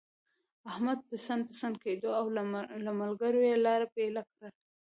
احمد 0.69 0.99
پسن 1.09 1.39
پسن 1.49 1.73
کېدو، 1.83 2.09
او 2.19 2.25
له 2.85 2.91
ملګرو 2.99 3.41
يې 3.49 3.55
لاره 3.65 3.85
بېله 3.95 4.23
کړه. 4.31 4.49